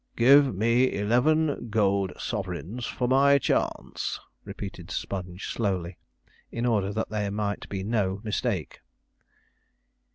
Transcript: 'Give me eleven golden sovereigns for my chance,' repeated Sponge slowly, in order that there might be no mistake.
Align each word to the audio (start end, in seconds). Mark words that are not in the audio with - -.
'Give 0.15 0.55
me 0.55 0.91
eleven 0.91 1.69
golden 1.69 2.17
sovereigns 2.17 2.87
for 2.87 3.07
my 3.07 3.37
chance,' 3.37 4.19
repeated 4.43 4.89
Sponge 4.89 5.47
slowly, 5.49 5.99
in 6.51 6.65
order 6.65 6.91
that 6.91 7.09
there 7.09 7.29
might 7.29 7.69
be 7.69 7.83
no 7.83 8.19
mistake. 8.23 8.79